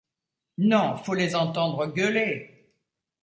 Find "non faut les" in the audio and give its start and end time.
0.57-1.35